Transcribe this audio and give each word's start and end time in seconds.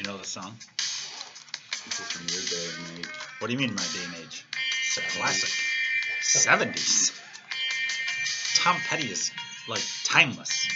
You 0.00 0.06
know 0.06 0.16
the 0.16 0.24
song? 0.24 0.56
This 1.84 2.00
is 2.00 2.06
from 2.06 2.26
your 2.28 2.40
day 2.48 2.90
and 2.90 3.00
age. 3.00 3.12
What 3.38 3.48
do 3.48 3.52
you 3.52 3.58
mean, 3.58 3.74
my 3.74 3.82
day 3.82 4.02
and 4.06 4.14
age? 4.24 4.46
It's 4.86 4.96
a 4.96 5.02
classic. 5.02 5.50
70s. 6.22 7.12
Tom 8.56 8.76
Petty 8.88 9.08
is 9.08 9.30
like 9.68 9.82
timeless. 10.04 10.66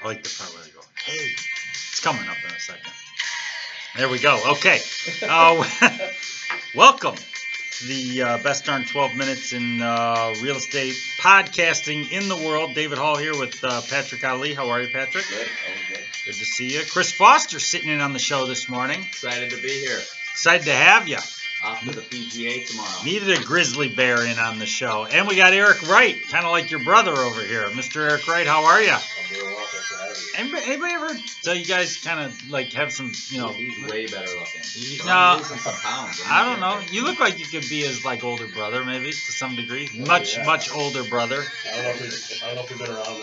I 0.00 0.06
like 0.06 0.22
the 0.22 0.32
part 0.38 0.54
where 0.54 0.62
they 0.62 0.70
go, 0.70 0.78
hey, 1.04 1.32
it's 1.72 1.98
coming 1.98 2.22
up 2.28 2.36
in 2.48 2.54
a 2.54 2.60
second. 2.60 2.92
There 3.96 4.08
we 4.08 4.20
go. 4.20 4.40
Okay. 4.52 4.78
Uh, 5.28 5.68
welcome 6.76 7.16
to 7.16 7.84
the 7.84 8.22
uh, 8.22 8.38
best 8.44 8.66
darn 8.66 8.84
12 8.84 9.16
minutes 9.16 9.52
in 9.52 9.82
uh, 9.82 10.34
real 10.40 10.54
estate 10.54 10.94
podcasting 11.18 12.12
in 12.12 12.28
the 12.28 12.36
world. 12.36 12.76
David 12.76 12.98
Hall 12.98 13.16
here 13.16 13.36
with 13.36 13.58
uh, 13.64 13.80
Patrick 13.90 14.22
Ali. 14.22 14.54
How 14.54 14.68
are 14.68 14.80
you, 14.80 14.92
Patrick? 14.92 15.24
Good. 15.28 15.48
Good. 15.88 16.04
Good 16.24 16.34
to 16.34 16.44
see 16.44 16.74
you. 16.74 16.82
Chris 16.84 17.12
Foster 17.12 17.58
sitting 17.58 17.88
in 17.88 18.00
on 18.00 18.12
the 18.12 18.18
show 18.18 18.46
this 18.46 18.68
morning. 18.68 19.00
Excited 19.00 19.50
to 19.50 19.56
be 19.62 19.68
here. 19.68 19.98
Excited 20.32 20.66
to 20.66 20.72
have 20.72 21.08
you. 21.08 21.16
Off 21.64 21.80
to 21.82 21.90
the 21.90 22.02
PGA 22.02 22.66
tomorrow. 22.66 23.04
Needed 23.04 23.38
a 23.38 23.42
grizzly 23.42 23.88
bear 23.88 24.24
in 24.24 24.38
on 24.38 24.58
the 24.58 24.66
show. 24.66 25.06
And 25.06 25.26
we 25.26 25.36
got 25.36 25.52
Eric 25.52 25.86
Wright, 25.88 26.16
kind 26.30 26.44
of 26.44 26.52
like 26.52 26.70
your 26.70 26.80
brother 26.84 27.12
over 27.12 27.42
here. 27.42 27.64
Mr. 27.70 28.08
Eric 28.08 28.26
Wright, 28.28 28.46
how 28.46 28.64
are 28.64 28.82
you? 28.82 28.96
Anybody, 30.40 30.62
anybody 30.66 30.92
ever 30.94 31.08
tell 31.42 31.54
you 31.54 31.66
guys 31.66 31.98
kind 31.98 32.18
of 32.20 32.50
like 32.50 32.72
have 32.72 32.92
some, 32.92 33.12
you 33.28 33.38
know, 33.38 33.48
he's 33.48 33.90
way 33.90 34.06
better 34.06 34.26
looking. 34.26 34.62
You- 34.74 35.04
no, 35.04 35.12
I'm 35.12 35.38
losing 35.38 35.58
some 35.58 35.74
pounds. 35.74 36.20
I 36.26 36.44
don't 36.44 36.60
know. 36.60 36.80
You 36.90 37.04
look 37.04 37.20
like 37.20 37.38
you 37.38 37.44
could 37.44 37.68
be 37.68 37.82
his 37.82 38.04
like 38.06 38.24
older 38.24 38.46
brother, 38.46 38.82
maybe 38.82 39.10
to 39.10 39.14
some 39.32 39.54
degree. 39.54 39.90
Oh, 39.94 40.06
Much, 40.06 40.36
yeah. 40.38 40.46
much 40.46 40.72
older 40.74 41.04
brother. 41.04 41.44
I 41.70 41.76
don't 41.76 41.84
know 41.84 41.90
if 41.90 42.00
we, 42.30 42.36
I 42.42 42.46
don't 42.46 42.56
know 42.56 42.62
if 42.62 42.70
we've 42.70 42.78
been 42.78 42.90
around 42.90 43.16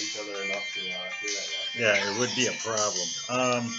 each 0.00 0.18
other 0.20 0.42
enough 0.42 0.64
to 0.74 0.80
uh, 0.80 1.10
hear 1.20 1.30
that 1.30 1.48
yet. 1.76 2.02
Yeah, 2.04 2.10
it 2.12 2.18
would 2.18 2.34
be 2.34 2.46
a 2.48 2.52
problem. 2.52 3.08
Um, 3.28 3.74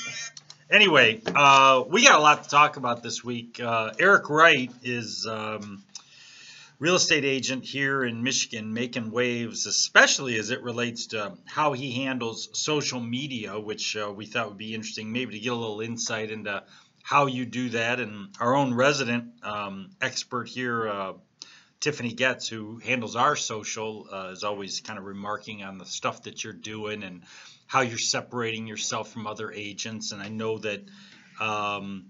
anyway, 0.70 1.22
uh, 1.36 1.84
we 1.88 2.06
got 2.06 2.18
a 2.18 2.22
lot 2.22 2.44
to 2.44 2.50
talk 2.50 2.78
about 2.78 3.04
this 3.04 3.24
week. 3.24 3.60
Uh, 3.62 3.92
Eric 4.00 4.30
Wright 4.30 4.72
is 4.84 5.28
um, 5.30 5.84
real 6.80 6.96
estate 6.96 7.26
agent 7.26 7.66
here 7.66 8.04
in 8.04 8.24
Michigan, 8.24 8.74
making 8.74 9.12
waves, 9.12 9.66
especially 9.66 10.40
as 10.40 10.50
it 10.50 10.64
relates 10.64 11.08
to 11.08 11.38
how 11.46 11.74
he 11.74 11.92
handles 11.92 12.50
social 12.54 13.02
media, 13.02 13.60
which 13.60 13.98
uh, 13.98 14.12
we 14.16 14.26
thought 14.26 14.48
would 14.48 14.58
be 14.58 14.74
interesting, 14.74 15.12
maybe 15.12 15.34
to 15.34 15.40
get 15.40 15.52
a 15.52 15.56
little 15.56 15.82
insight 15.82 16.32
into 16.32 16.64
how 17.04 17.26
you 17.26 17.46
do 17.46 17.70
that. 17.70 18.00
And 18.00 18.30
our 18.40 18.56
own 18.56 18.74
resident 18.74 19.44
um, 19.44 19.92
expert 20.02 20.48
here. 20.48 20.88
Uh, 20.88 21.14
Tiffany 21.80 22.12
Getz, 22.12 22.50
who 22.50 22.80
handles 22.80 23.16
our 23.16 23.38
social, 23.38 24.08
uh, 24.12 24.32
is 24.34 24.44
always 24.44 24.82
kind 24.82 25.00
of 25.00 25.06
remarking 25.06 25.64
on 25.64 25.78
the 25.78 25.86
stuff 25.86 26.24
that 26.24 26.44
you're 26.44 26.52
doing 26.52 27.04
and 27.04 27.24
how 27.68 27.82
you're 27.82 27.98
separating 27.98 28.68
yourself 28.68 29.14
from 29.14 29.28
other 29.28 29.50
agents. 29.50 30.12
And 30.12 30.22
I 30.22 30.28
know 30.28 30.58
that 30.58 30.84
um, 31.40 32.08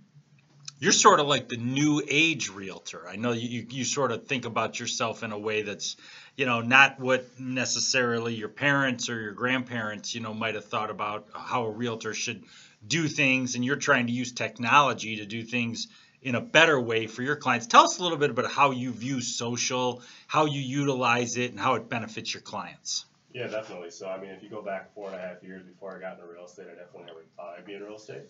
you're 0.80 0.94
sort 0.94 1.20
of 1.20 1.28
like 1.28 1.50
the 1.50 1.58
new 1.58 2.02
age 2.08 2.50
realtor. 2.50 3.08
I 3.08 3.18
know 3.18 3.34
you, 3.34 3.66
you 3.70 3.84
sort 3.84 4.12
of 4.12 4.28
think 4.28 4.46
about 4.46 4.80
yourself 4.80 5.24
in 5.24 5.32
a 5.32 5.38
way 5.38 5.62
that's, 5.62 5.98
you 6.36 6.46
know, 6.46 6.62
not 6.62 7.00
what 7.00 7.40
necessarily 7.40 8.34
your 8.34 8.50
parents 8.50 9.10
or 9.10 9.20
your 9.20 9.34
grandparents, 9.34 10.16
you 10.16 10.22
know, 10.22 10.34
might 10.34 10.56
have 10.56 10.66
thought 10.66 10.90
about 10.90 11.28
how 11.34 11.66
a 11.66 11.70
realtor 11.70 12.14
should 12.14 12.44
do 12.88 13.08
things. 13.08 13.56
And 13.56 13.66
you're 13.66 13.76
trying 13.76 14.08
to 14.08 14.14
use 14.14 14.32
technology 14.32 15.18
to 15.18 15.26
do 15.26 15.44
things 15.44 15.88
in 16.22 16.36
a 16.36 16.42
better 16.42 16.80
way 16.80 17.08
for 17.08 17.24
your 17.24 17.36
clients. 17.36 17.68
Tell 17.68 17.84
us 17.84 18.00
a 18.00 18.04
little 18.04 18.18
bit 18.18 18.30
about 18.30 18.50
how 18.50 18.72
you 18.72 18.92
view 18.92 19.22
social, 19.22 20.02
how 20.28 20.46
you 20.46 20.62
utilize 20.62 21.38
it, 21.38 21.52
and 21.52 21.60
how 21.60 21.76
it 21.76 21.90
benefits 21.90 22.34
your 22.34 22.42
clients. 22.42 23.06
Yeah, 23.34 23.48
definitely. 23.48 23.92
So, 23.92 24.10
I 24.10 24.20
mean, 24.20 24.32
if 24.32 24.42
you 24.42 24.50
go 24.50 24.62
back 24.62 24.94
four 24.96 25.08
and 25.08 25.16
a 25.16 25.20
half 25.20 25.44
years 25.44 25.64
before 25.64 25.96
I 25.96 26.00
got 26.00 26.20
into 26.20 26.32
real 26.32 26.46
estate, 26.46 26.68
I 26.72 26.76
definitely 26.76 27.06
never 27.08 27.24
thought 27.36 27.56
I'd 27.58 27.66
be 27.66 27.76
in 27.76 27.84
real 27.84 27.96
estate. 27.96 28.30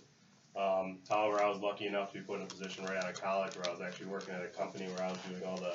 Um, 0.55 0.99
however, 1.09 1.41
I 1.41 1.47
was 1.47 1.59
lucky 1.59 1.87
enough 1.87 2.11
to 2.11 2.19
be 2.19 2.23
put 2.23 2.37
in 2.37 2.43
a 2.43 2.47
position 2.47 2.85
right 2.85 2.97
out 2.97 3.09
of 3.09 3.21
college 3.21 3.55
where 3.55 3.67
I 3.67 3.71
was 3.71 3.81
actually 3.81 4.07
working 4.07 4.33
at 4.33 4.43
a 4.43 4.47
company 4.47 4.87
where 4.87 5.03
I 5.03 5.09
was 5.09 5.19
doing 5.29 5.43
all 5.43 5.57
the 5.57 5.73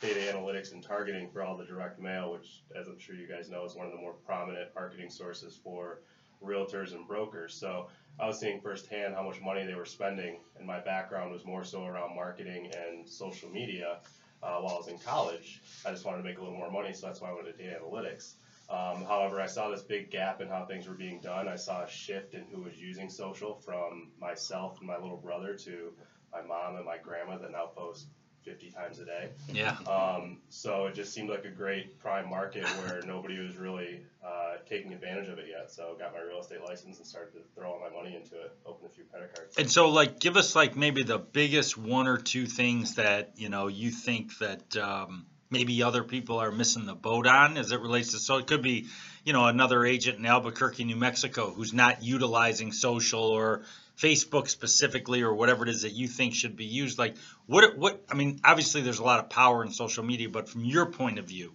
data 0.00 0.20
analytics 0.32 0.72
and 0.72 0.82
targeting 0.82 1.30
for 1.30 1.42
all 1.42 1.56
the 1.56 1.64
direct 1.64 2.00
mail, 2.00 2.32
which, 2.32 2.62
as 2.78 2.88
I'm 2.88 2.98
sure 2.98 3.14
you 3.14 3.26
guys 3.26 3.48
know, 3.48 3.64
is 3.64 3.74
one 3.74 3.86
of 3.86 3.92
the 3.92 3.98
more 3.98 4.12
prominent 4.12 4.74
marketing 4.74 5.10
sources 5.10 5.58
for 5.62 6.00
realtors 6.44 6.92
and 6.92 7.06
brokers. 7.06 7.54
So, 7.54 7.88
I 8.18 8.26
was 8.26 8.40
seeing 8.40 8.60
firsthand 8.60 9.14
how 9.14 9.22
much 9.22 9.40
money 9.42 9.66
they 9.66 9.74
were 9.74 9.84
spending, 9.84 10.40
and 10.56 10.66
my 10.66 10.80
background 10.80 11.32
was 11.32 11.44
more 11.44 11.64
so 11.64 11.84
around 11.84 12.16
marketing 12.16 12.70
and 12.74 13.06
social 13.06 13.50
media. 13.50 13.98
Uh, 14.42 14.56
while 14.60 14.74
I 14.74 14.78
was 14.78 14.88
in 14.88 14.98
college, 14.98 15.60
I 15.84 15.90
just 15.90 16.04
wanted 16.04 16.18
to 16.18 16.24
make 16.24 16.38
a 16.38 16.40
little 16.42 16.56
more 16.56 16.70
money, 16.70 16.92
so 16.94 17.06
that's 17.06 17.20
why 17.20 17.30
I 17.30 17.34
went 17.34 17.46
to 17.46 17.52
data 17.52 17.78
analytics. 17.82 18.34
Um, 18.68 19.04
however, 19.04 19.40
I 19.40 19.46
saw 19.46 19.70
this 19.70 19.82
big 19.82 20.10
gap 20.10 20.40
in 20.40 20.48
how 20.48 20.64
things 20.64 20.88
were 20.88 20.94
being 20.94 21.20
done. 21.20 21.46
I 21.46 21.56
saw 21.56 21.84
a 21.84 21.88
shift 21.88 22.34
in 22.34 22.44
who 22.52 22.62
was 22.62 22.80
using 22.80 23.08
social 23.08 23.54
from 23.54 24.10
myself 24.20 24.78
and 24.78 24.86
my 24.86 24.98
little 24.98 25.16
brother 25.16 25.54
to 25.54 25.92
my 26.32 26.42
mom 26.42 26.76
and 26.76 26.84
my 26.84 26.98
grandma 26.98 27.38
that 27.38 27.52
now 27.52 27.66
post 27.66 28.08
50 28.46 28.70
times 28.70 29.00
a 29.00 29.04
day. 29.04 29.30
Yeah. 29.52 29.76
Um, 29.88 30.38
so 30.48 30.86
it 30.86 30.94
just 30.94 31.12
seemed 31.12 31.28
like 31.28 31.44
a 31.44 31.50
great 31.50 31.98
prime 31.98 32.30
market 32.30 32.64
where 32.64 33.02
nobody 33.06 33.38
was 33.40 33.56
really 33.56 34.02
uh, 34.24 34.56
taking 34.68 34.92
advantage 34.92 35.28
of 35.28 35.38
it 35.38 35.46
yet. 35.50 35.70
So 35.70 35.96
got 35.98 36.14
my 36.14 36.20
real 36.20 36.40
estate 36.40 36.60
license 36.64 36.98
and 36.98 37.06
started 37.06 37.32
to 37.32 37.40
throw 37.54 37.72
all 37.72 37.80
my 37.80 37.94
money 37.94 38.14
into 38.14 38.36
it. 38.36 38.56
Opened 38.64 38.90
a 38.90 38.94
few 38.94 39.04
credit 39.04 39.34
cards. 39.34 39.56
And 39.58 39.70
so, 39.70 39.90
like, 39.90 40.20
give 40.20 40.36
us 40.36 40.54
like 40.54 40.76
maybe 40.76 41.02
the 41.02 41.18
biggest 41.18 41.76
one 41.76 42.06
or 42.06 42.18
two 42.18 42.46
things 42.46 42.94
that 42.94 43.32
you 43.36 43.48
know 43.48 43.66
you 43.66 43.90
think 43.90 44.38
that 44.38 44.76
um, 44.76 45.26
maybe 45.50 45.82
other 45.82 46.02
people 46.02 46.38
are 46.38 46.50
missing 46.50 46.86
the 46.86 46.94
boat 46.94 47.26
on 47.26 47.56
as 47.56 47.72
it 47.72 47.80
relates 47.80 48.12
to. 48.12 48.18
So 48.18 48.38
it 48.38 48.46
could 48.46 48.62
be, 48.62 48.86
you 49.24 49.32
know, 49.32 49.46
another 49.46 49.84
agent 49.84 50.18
in 50.18 50.26
Albuquerque, 50.26 50.84
New 50.84 50.96
Mexico, 50.96 51.50
who's 51.50 51.72
not 51.72 52.02
utilizing 52.02 52.72
social 52.72 53.22
or 53.22 53.62
Facebook 53.98 54.48
specifically 54.48 55.22
or 55.22 55.34
whatever 55.34 55.64
it 55.64 55.70
is 55.70 55.82
that 55.82 55.92
you 55.92 56.08
think 56.08 56.34
should 56.34 56.56
be 56.56 56.66
used. 56.66 56.98
Like, 56.98 57.16
what 57.46 57.76
what 57.76 58.04
I 58.10 58.14
mean, 58.14 58.40
obviously 58.44 58.82
there's 58.82 58.98
a 58.98 59.04
lot 59.04 59.20
of 59.20 59.30
power 59.30 59.64
in 59.64 59.70
social 59.72 60.04
media, 60.04 60.28
but 60.28 60.48
from 60.48 60.64
your 60.64 60.86
point 60.86 61.18
of 61.18 61.26
view. 61.26 61.52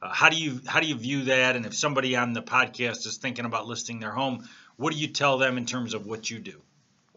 Uh, 0.00 0.08
how 0.08 0.28
do 0.28 0.36
you 0.36 0.60
how 0.66 0.80
do 0.80 0.86
you 0.86 0.96
view 0.96 1.24
that? 1.24 1.54
And 1.54 1.64
if 1.64 1.74
somebody 1.74 2.16
on 2.16 2.32
the 2.32 2.42
podcast 2.42 3.06
is 3.06 3.18
thinking 3.18 3.44
about 3.44 3.66
listing 3.66 4.00
their 4.00 4.10
home, 4.10 4.48
what 4.76 4.92
do 4.92 4.98
you 4.98 5.06
tell 5.06 5.38
them 5.38 5.58
in 5.58 5.64
terms 5.64 5.94
of 5.94 6.06
what 6.06 6.28
you 6.28 6.40
do? 6.40 6.60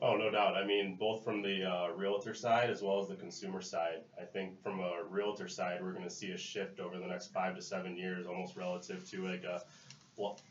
Oh, 0.02 0.18
no 0.18 0.30
doubt. 0.30 0.56
I 0.56 0.66
mean, 0.66 0.98
both 0.98 1.24
from 1.24 1.42
the 1.42 1.64
uh, 1.64 1.92
realtor 1.96 2.34
side 2.34 2.70
as 2.70 2.82
well 2.82 3.02
as 3.02 3.08
the 3.08 3.16
consumer 3.16 3.62
side. 3.62 4.02
I 4.22 4.26
think 4.26 4.62
from 4.62 4.82
a 4.82 5.04
realtor 5.04 5.48
side, 5.48 5.82
we're 5.82 5.94
going 5.94 6.04
to 6.04 6.10
see 6.10 6.32
a 6.32 6.38
shift 6.38 6.80
over 6.80 7.00
the 7.00 7.08
next 7.08 7.28
five 7.32 7.56
to 7.56 7.62
seven 7.62 7.96
years, 7.96 8.26
almost 8.28 8.58
relative 8.58 9.10
to 9.12 9.26
like 9.26 9.44
a 9.46 9.64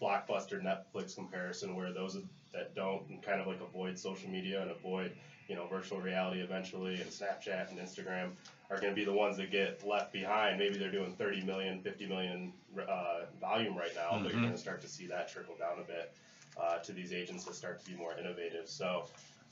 blockbuster 0.00 0.60
Netflix 0.62 1.14
comparison, 1.14 1.74
where 1.76 1.92
those 1.92 2.16
that 2.52 2.74
don't 2.74 3.06
and 3.10 3.22
kind 3.22 3.40
of 3.40 3.46
like 3.46 3.60
avoid 3.60 3.98
social 3.98 4.30
media 4.30 4.62
and 4.62 4.70
avoid 4.70 5.10
you 5.48 5.54
know 5.56 5.66
virtual 5.66 6.00
reality 6.00 6.40
eventually 6.40 7.00
and 7.00 7.10
Snapchat 7.10 7.68
and 7.70 7.78
Instagram 7.78 8.30
are 8.70 8.78
going 8.80 8.92
to 8.92 8.96
be 8.96 9.04
the 9.04 9.12
ones 9.12 9.36
that 9.36 9.50
get 9.50 9.86
left 9.86 10.12
behind. 10.12 10.58
Maybe 10.58 10.78
they're 10.78 10.90
doing 10.90 11.12
30 11.18 11.42
million, 11.42 11.80
50 11.80 12.06
million 12.06 12.52
uh, 12.88 13.26
volume 13.40 13.76
right 13.76 13.94
now, 13.94 14.20
but 14.22 14.30
you're 14.32 14.38
Mhm. 14.40 14.44
going 14.44 14.52
to 14.54 14.58
start 14.58 14.80
to 14.82 14.88
see 14.88 15.06
that 15.08 15.28
trickle 15.28 15.54
down 15.56 15.80
a 15.80 15.82
bit 15.82 16.12
uh, 16.56 16.78
to 16.78 16.92
these 16.92 17.12
agents 17.12 17.44
that 17.44 17.54
start 17.54 17.78
to 17.80 17.90
be 17.90 17.94
more 17.96 18.16
innovative. 18.16 18.68
So 18.68 19.04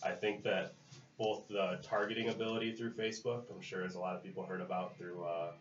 I 0.04 0.10
think 0.12 0.42
that 0.44 0.72
both 1.18 1.46
the 1.48 1.78
targeting 1.82 2.28
ability 2.28 2.72
through 2.72 2.92
Facebook, 2.92 3.42
I'm 3.54 3.60
sure 3.60 3.84
as 3.84 3.94
a 3.94 4.00
lot 4.00 4.16
of 4.16 4.22
people 4.22 4.42
heard 4.42 4.60
about 4.60 4.96
through 4.96 5.24
uh, 5.24 5.52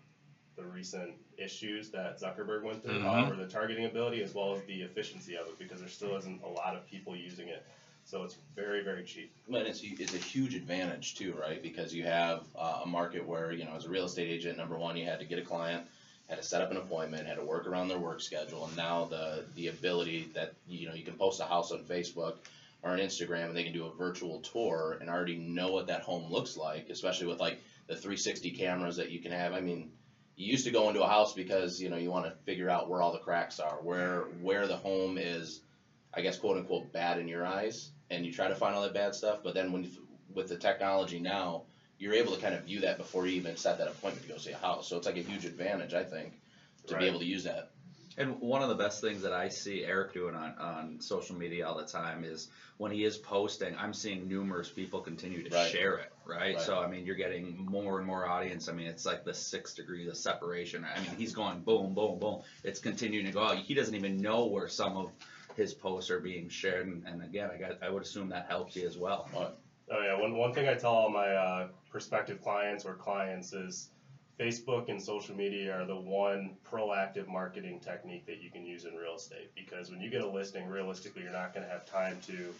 the 0.55 0.63
recent 0.63 1.11
issues 1.37 1.89
that 1.91 2.19
Zuckerberg 2.19 2.63
went 2.63 2.83
through, 2.83 2.99
Mhm. 2.99 3.03
however, 3.03 3.35
the 3.35 3.47
targeting 3.47 3.85
ability 3.85 4.23
as 4.23 4.33
well 4.33 4.55
as 4.55 4.63
the 4.65 4.81
efficiency 4.81 5.35
of 5.35 5.47
it, 5.47 5.57
because 5.59 5.79
there 5.79 5.89
still 5.89 6.15
isn't 6.17 6.41
a 6.43 6.47
lot 6.47 6.75
of 6.75 6.85
people 6.87 7.15
using 7.15 7.47
it. 7.47 7.65
So 8.03 8.23
it's 8.23 8.35
very, 8.55 8.83
very 8.83 9.03
cheap. 9.03 9.31
But 9.47 9.67
it's, 9.67 9.81
it's 9.83 10.13
a 10.15 10.17
huge 10.17 10.55
advantage 10.55 11.15
too, 11.15 11.33
right? 11.39 11.61
Because 11.61 11.93
you 11.93 12.03
have 12.03 12.43
uh, 12.57 12.81
a 12.83 12.87
market 12.87 13.25
where, 13.25 13.51
you 13.51 13.63
know, 13.63 13.73
as 13.75 13.85
a 13.85 13.89
real 13.89 14.05
estate 14.05 14.29
agent, 14.29 14.57
number 14.57 14.77
one, 14.77 14.97
you 14.97 15.05
had 15.05 15.19
to 15.19 15.25
get 15.25 15.37
a 15.37 15.43
client, 15.43 15.87
had 16.27 16.37
to 16.37 16.43
set 16.43 16.61
up 16.61 16.71
an 16.71 16.77
appointment, 16.77 17.27
had 17.27 17.37
to 17.37 17.43
work 17.43 17.67
around 17.67 17.87
their 17.89 17.99
work 17.99 18.21
schedule, 18.21 18.65
and 18.65 18.75
now 18.75 19.05
the 19.05 19.45
the 19.55 19.67
ability 19.67 20.31
that 20.33 20.53
you 20.67 20.87
know 20.87 20.95
you 20.95 21.03
can 21.03 21.13
post 21.15 21.39
a 21.41 21.45
house 21.45 21.71
on 21.71 21.83
Facebook 21.85 22.35
or 22.83 22.91
on 22.91 22.97
Instagram 22.99 23.45
and 23.47 23.55
they 23.55 23.63
can 23.63 23.73
do 23.73 23.85
a 23.85 23.93
virtual 23.95 24.39
tour 24.39 24.97
and 24.99 25.09
already 25.09 25.35
know 25.35 25.71
what 25.71 25.87
that 25.87 26.01
home 26.01 26.31
looks 26.31 26.57
like, 26.57 26.89
especially 26.89 27.27
with 27.27 27.39
like 27.39 27.59
the 27.87 27.95
360 27.95 28.51
cameras 28.51 28.95
that 28.97 29.11
you 29.11 29.21
can 29.21 29.31
have. 29.31 29.53
I 29.53 29.61
mean, 29.61 29.91
you 30.35 30.51
used 30.51 30.65
to 30.65 30.71
go 30.71 30.87
into 30.87 31.01
a 31.01 31.07
house 31.07 31.33
because 31.33 31.79
you 31.79 31.89
know 31.89 31.97
you 31.97 32.09
want 32.09 32.25
to 32.25 32.31
figure 32.45 32.69
out 32.69 32.89
where 32.89 33.01
all 33.01 33.11
the 33.11 33.19
cracks 33.19 33.59
are, 33.59 33.77
where 33.83 34.21
where 34.41 34.65
the 34.67 34.75
home 34.75 35.17
is, 35.17 35.61
I 36.13 36.21
guess 36.21 36.37
quote 36.37 36.57
unquote 36.57 36.91
bad 36.91 37.19
in 37.19 37.27
your 37.27 37.45
eyes, 37.45 37.91
and 38.09 38.25
you 38.25 38.31
try 38.31 38.47
to 38.47 38.55
find 38.55 38.73
all 38.75 38.81
that 38.81 38.93
bad 38.93 39.13
stuff. 39.13 39.39
But 39.43 39.53
then 39.53 39.71
when 39.71 39.91
with 40.33 40.47
the 40.47 40.57
technology 40.57 41.19
now, 41.19 41.65
you're 41.99 42.13
able 42.13 42.33
to 42.33 42.41
kind 42.41 42.55
of 42.55 42.63
view 42.63 42.79
that 42.79 42.97
before 42.97 43.27
you 43.27 43.35
even 43.35 43.57
set 43.57 43.77
that 43.77 43.87
appointment 43.87 44.25
to 44.25 44.31
go 44.31 44.37
see 44.37 44.51
a 44.51 44.57
house. 44.57 44.87
So 44.87 44.97
it's 44.97 45.05
like 45.05 45.17
a 45.17 45.21
huge 45.21 45.45
advantage, 45.45 45.93
I 45.93 46.03
think, 46.03 46.33
to 46.87 46.93
Right. 46.93 47.01
be 47.01 47.07
able 47.07 47.19
to 47.19 47.25
use 47.25 47.43
that. 47.43 47.69
And 48.17 48.39
one 48.41 48.61
of 48.61 48.69
the 48.69 48.75
best 48.75 49.01
things 49.01 49.21
that 49.23 49.33
I 49.33 49.49
see 49.49 49.85
Eric 49.85 50.13
doing 50.13 50.35
on, 50.35 50.57
on 50.57 50.97
social 50.99 51.35
media 51.35 51.67
all 51.67 51.77
the 51.77 51.85
time 51.85 52.23
is 52.23 52.49
when 52.77 52.91
he 52.91 53.03
is 53.05 53.17
posting, 53.17 53.75
I'm 53.77 53.93
seeing 53.93 54.27
numerous 54.27 54.69
people 54.69 55.01
continue 55.01 55.43
to 55.43 55.55
Right. 55.55 55.67
share 55.67 55.97
it, 55.97 56.11
right? 56.25 56.55
Right. 56.55 56.59
So 56.59 56.77
I 56.77 56.87
mean, 56.87 57.05
you're 57.05 57.15
getting 57.15 57.65
more 57.69 57.97
and 57.97 58.05
more 58.05 58.25
audience. 58.25 58.67
I 58.67 58.73
mean, 58.73 58.87
it's 58.87 59.05
like 59.05 59.23
the 59.23 59.33
six 59.33 59.73
degrees 59.73 60.09
of 60.09 60.17
separation. 60.17 60.85
I 60.85 60.99
mean, 60.99 61.15
he's 61.17 61.31
going 61.33 61.61
boom, 61.61 61.93
boom, 61.93 62.19
boom. 62.19 62.41
It's 62.63 62.79
continuing 62.79 63.25
to 63.25 63.31
go 63.31 63.41
out. 63.41 63.57
He 63.57 63.73
doesn't 63.73 63.95
even 63.95 64.17
know 64.17 64.45
where 64.45 64.67
some 64.67 64.97
of 64.97 65.11
his 65.55 65.73
posts 65.73 66.09
are 66.09 66.19
being 66.19 66.49
shared, 66.49 66.87
and, 66.87 67.03
and 67.05 67.21
again, 67.21 67.49
I 67.49 67.57
got, 67.57 67.83
I 67.83 67.89
would 67.89 68.03
assume 68.03 68.29
that 68.29 68.45
helps 68.47 68.75
you 68.75 68.85
as 68.87 68.97
well. 68.97 69.27
Oh 69.91 70.01
yeah, 70.01 70.17
one 70.19 70.35
one 70.37 70.53
thing 70.53 70.67
I 70.67 70.75
tell 70.75 70.93
all 70.93 71.09
my 71.09 71.33
uh, 71.33 71.67
prospective 71.89 72.41
clients 72.41 72.85
or 72.85 72.95
clients 72.95 73.51
is 73.51 73.89
Facebook 74.41 74.89
and 74.89 74.99
social 74.99 75.35
media 75.35 75.71
are 75.71 75.85
the 75.85 75.95
one 75.95 76.55
proactive 76.67 77.27
marketing 77.27 77.79
technique 77.79 78.25
that 78.25 78.41
you 78.41 78.49
can 78.49 78.65
use 78.65 78.85
in 78.85 78.95
real 78.95 79.15
estate 79.15 79.51
because 79.53 79.91
when 79.91 80.01
you 80.01 80.09
get 80.09 80.21
a 80.21 80.27
listing, 80.27 80.67
realistically, 80.67 81.21
you're 81.21 81.31
not 81.31 81.53
going 81.53 81.63
to 81.63 81.71
have 81.71 81.85
time 81.85 82.17
to 82.25 82.51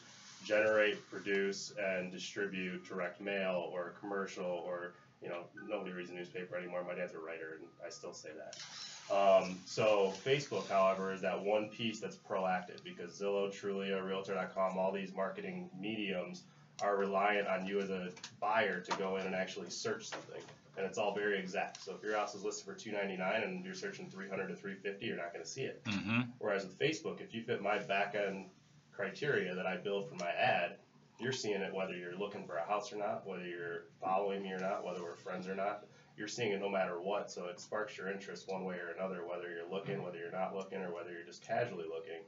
generate, 0.46 1.10
produce, 1.10 1.74
and 1.84 2.12
distribute 2.12 2.88
direct 2.88 3.20
mail 3.20 3.72
or 3.74 3.96
commercial 4.00 4.64
or 4.68 4.94
you 5.24 5.30
know 5.30 5.46
nobody 5.68 5.92
reads 5.92 6.12
a 6.12 6.14
newspaper 6.14 6.56
anymore. 6.56 6.84
My 6.88 6.94
dad's 6.94 7.14
a 7.14 7.20
writer, 7.20 7.58
and 7.60 7.68
I 7.84 7.90
still 7.90 8.14
say 8.14 8.30
that. 8.38 9.16
Um, 9.16 9.58
so 9.66 10.14
Facebook, 10.24 10.70
however, 10.70 11.14
is 11.14 11.22
that 11.22 11.44
one 11.44 11.68
piece 11.70 12.00
that's 12.00 12.16
proactive 12.16 12.84
because 12.84 13.20
Zillow, 13.20 13.50
Trulia, 13.50 14.06
Realtor.com, 14.06 14.78
all 14.78 14.92
these 14.92 15.14
marketing 15.16 15.68
mediums 15.80 16.44
are 16.84 16.96
reliant 16.96 17.48
on 17.48 17.66
you 17.66 17.80
as 17.80 17.90
a 17.90 18.10
buyer 18.40 18.82
to 18.82 18.98
go 18.98 19.18
in 19.18 19.26
and 19.26 19.34
actually 19.34 19.70
search 19.72 20.08
something. 20.08 20.42
And 20.78 20.86
it's 20.86 20.98
all 20.98 21.14
very 21.14 21.38
exact. 21.38 21.84
So 21.84 21.94
if 21.96 22.04
your 22.04 22.16
house 22.16 22.34
is 22.34 22.44
listed 22.44 22.66
for 22.66 22.74
two 22.74 22.92
ninety 22.92 23.18
nine 23.18 23.44
and 23.44 23.64
you're 23.66 23.74
searching 23.74 24.10
three 24.10 24.30
hundred 24.30 24.48
to 24.48 24.56
three 24.56 24.76
fifty, 24.76 25.08
you're 25.08 25.18
not 25.18 25.34
gonna 25.34 25.46
see 25.46 25.64
it. 25.64 25.84
Mm-hmm. 25.84 26.22
Whereas 26.40 26.66
with 26.66 26.80
Facebook, 26.80 27.20
if 27.20 27.34
you 27.34 27.44
fit 27.44 27.62
my 27.62 27.80
back 27.80 28.16
end 28.16 28.46
criteria 28.92 29.54
that 29.56 29.66
I 29.66 29.78
build 29.78 30.08
for 30.08 30.16
my 30.16 30.30
ad, 30.30 30.78
you're 31.20 31.32
seeing 31.32 31.62
it 31.62 31.74
whether 31.74 31.94
you're 31.94 32.18
looking 32.18 32.46
for 32.46 32.56
a 32.56 32.66
house 32.66 32.92
or 32.94 32.98
not, 32.98 33.28
whether 33.28 33.46
you're 33.46 33.86
following 34.02 34.44
me 34.44 34.52
or 34.52 34.60
not, 34.60 34.86
whether 34.86 35.02
we're 35.02 35.16
friends 35.16 35.48
or 35.48 35.56
not. 35.56 35.86
You're 36.18 36.28
seeing 36.28 36.52
it 36.52 36.60
no 36.60 36.70
matter 36.70 37.02
what, 37.02 37.32
so 37.32 37.46
it 37.46 37.60
sparks 37.60 37.98
your 37.98 38.12
interest 38.12 38.48
one 38.48 38.64
way 38.64 38.76
or 38.76 38.94
another, 38.96 39.26
whether 39.26 39.50
you're 39.50 39.70
looking, 39.70 40.04
whether 40.04 40.18
you're 40.18 40.32
not 40.32 40.56
looking, 40.56 40.80
or 40.80 40.94
whether 40.94 41.12
you're 41.12 41.26
just 41.26 41.42
casually 41.42 41.86
looking. 41.86 42.22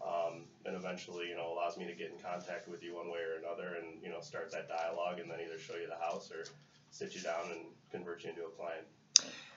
Um, 0.00 0.44
and 0.64 0.76
eventually, 0.76 1.28
you 1.28 1.36
know, 1.36 1.52
allows 1.52 1.76
me 1.76 1.86
to 1.86 1.94
get 1.94 2.10
in 2.10 2.18
contact 2.18 2.68
with 2.68 2.82
you 2.82 2.94
one 2.94 3.10
way 3.10 3.18
or 3.20 3.38
another, 3.38 3.76
and 3.76 4.02
you 4.02 4.08
know, 4.08 4.20
start 4.20 4.50
that 4.52 4.68
dialogue, 4.68 5.20
and 5.20 5.30
then 5.30 5.38
either 5.44 5.58
show 5.58 5.74
you 5.74 5.88
the 5.88 5.96
house 5.96 6.30
or 6.30 6.44
sit 6.90 7.14
you 7.14 7.20
down 7.20 7.50
and 7.50 7.60
convert 7.90 8.24
you 8.24 8.30
into 8.30 8.42
a 8.42 8.50
client. 8.50 8.86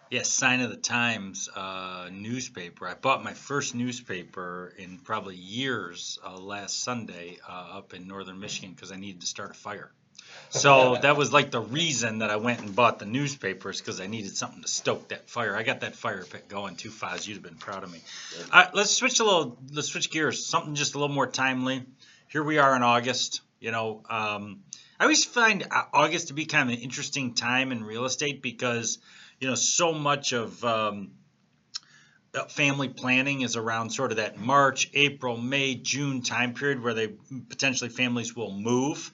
Yes, 0.10 0.30
Sign 0.30 0.62
of 0.62 0.70
the 0.70 0.78
Times 0.78 1.50
uh, 1.56 2.10
newspaper. 2.12 2.88
I 2.88 2.94
bought 2.94 3.24
my 3.24 3.34
first 3.34 3.74
newspaper 3.74 4.72
in 4.78 5.00
probably 5.00 5.36
years 5.36 6.20
uh, 6.24 6.38
last 6.38 6.84
Sunday 6.84 7.40
uh, 7.50 7.78
up 7.78 7.94
in 7.96 8.08
northern 8.08 8.40
Michigan 8.40 8.74
because 8.74 8.92
I 8.92 8.98
needed 8.98 9.22
to 9.22 9.28
start 9.28 9.52
a 9.52 9.54
fire. 9.56 9.92
So 10.50 10.98
that 11.02 11.18
was 11.18 11.34
like 11.34 11.52
the 11.52 11.62
reason 11.62 12.20
that 12.20 12.30
I 12.30 12.36
went 12.36 12.60
and 12.60 12.76
bought 12.76 13.00
the 13.00 13.06
newspapers 13.06 13.80
because 13.80 14.00
I 14.00 14.08
needed 14.08 14.38
something 14.38 14.62
to 14.62 14.68
stoke 14.68 15.10
that 15.10 15.30
fire. 15.30 15.56
I 15.56 15.64
got 15.64 15.80
that 15.82 15.96
fire 15.96 16.24
pit 16.24 16.48
going 16.48 16.76
too 16.76 16.92
fast. 16.92 17.28
You'd 17.28 17.36
have 17.36 17.44
been 17.44 17.56
proud 17.56 17.84
of 17.84 17.92
me. 17.92 18.00
Right, 18.54 18.74
let's 18.76 18.92
switch 18.92 19.20
a 19.20 19.24
little. 19.24 19.58
Let's 19.72 19.88
switch 19.88 20.12
gears. 20.12 20.46
Something 20.46 20.76
just 20.76 20.96
a 20.96 21.00
little 21.00 21.16
more 21.16 21.28
timely. 21.28 21.84
Here 22.28 22.44
we 22.44 22.60
are 22.60 22.76
in 22.76 22.84
August. 22.84 23.42
You 23.60 23.72
know, 23.72 24.04
um, 24.10 24.60
I 25.04 25.06
always 25.06 25.26
find 25.26 25.68
August 25.92 26.30
to 26.30 26.34
be 26.34 26.46
kind 26.46 26.70
of 26.70 26.78
an 26.78 26.82
interesting 26.82 27.34
time 27.34 27.74
in 27.74 27.84
real 27.84 28.06
estate 28.06 28.42
because 28.42 29.00
you 29.38 29.50
know 29.50 29.56
so 29.56 29.92
much 29.92 30.32
of 30.32 30.64
um, 30.64 31.12
family 32.48 32.88
planning 32.88 33.42
is 33.42 33.58
around 33.58 33.90
sort 33.90 34.12
of 34.12 34.18
that 34.18 34.40
March, 34.40 34.90
April, 34.94 35.36
May, 35.36 35.76
June 35.76 36.22
time 36.22 36.54
period 36.54 36.82
where 36.82 36.94
they 36.94 37.10
potentially 37.50 37.90
families 37.90 38.34
will 38.34 38.54
move 38.54 39.12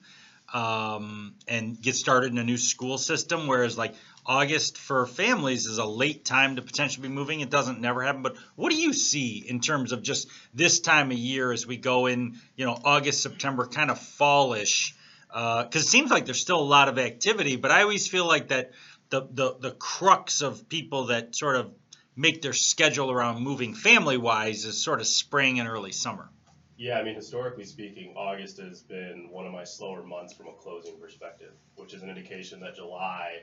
um, 0.54 1.34
and 1.48 1.82
get 1.82 1.96
started 1.96 2.30
in 2.30 2.38
a 2.38 2.44
new 2.44 2.56
school 2.56 2.96
system. 2.96 3.48
Whereas 3.48 3.76
like 3.76 3.96
August 4.24 4.78
for 4.78 5.08
families 5.08 5.66
is 5.66 5.78
a 5.78 5.84
late 5.84 6.24
time 6.24 6.54
to 6.54 6.62
potentially 6.62 7.08
be 7.08 7.12
moving. 7.12 7.40
It 7.40 7.50
doesn't 7.50 7.80
never 7.80 8.04
happen. 8.04 8.22
But 8.22 8.36
what 8.54 8.70
do 8.70 8.76
you 8.76 8.92
see 8.92 9.38
in 9.38 9.58
terms 9.58 9.90
of 9.90 10.04
just 10.04 10.28
this 10.54 10.78
time 10.78 11.10
of 11.10 11.18
year 11.18 11.50
as 11.50 11.66
we 11.66 11.76
go 11.76 12.06
in, 12.06 12.38
you 12.54 12.64
know, 12.64 12.78
August, 12.84 13.24
September, 13.24 13.66
kind 13.66 13.90
of 13.90 13.98
fallish? 13.98 14.94
Uh, 15.32 15.64
because 15.64 15.82
it 15.82 15.88
seems 15.88 16.10
like 16.10 16.24
there's 16.24 16.40
still 16.40 16.60
a 16.60 16.62
lot 16.62 16.88
of 16.88 16.98
activity, 16.98 17.56
but 17.56 17.70
I 17.70 17.82
always 17.82 18.08
feel 18.08 18.26
like 18.26 18.48
that 18.48 18.72
the, 19.10 19.26
the, 19.30 19.56
the 19.60 19.70
crux 19.72 20.40
of 20.40 20.68
people 20.68 21.06
that 21.06 21.34
sort 21.34 21.56
of 21.56 21.72
make 22.16 22.42
their 22.42 22.52
schedule 22.52 23.10
around 23.10 23.42
moving 23.42 23.74
family 23.74 24.18
wise 24.18 24.64
is 24.64 24.82
sort 24.82 25.00
of 25.00 25.06
spring 25.06 25.60
and 25.60 25.68
early 25.68 25.92
summer. 25.92 26.28
Yeah, 26.76 26.98
I 26.98 27.02
mean, 27.02 27.14
historically 27.14 27.66
speaking, 27.66 28.14
August 28.16 28.58
has 28.58 28.82
been 28.82 29.28
one 29.30 29.46
of 29.46 29.52
my 29.52 29.64
slower 29.64 30.02
months 30.02 30.32
from 30.32 30.48
a 30.48 30.52
closing 30.52 30.98
perspective, 30.98 31.52
which 31.76 31.92
is 31.92 32.02
an 32.02 32.08
indication 32.08 32.58
that 32.60 32.74
July 32.74 33.42